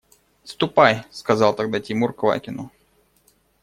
–Ступай,– 0.43 1.03
сказал 1.11 1.53
тогда 1.55 1.79
Тимур 1.79 2.11
Квакину. 2.11 2.71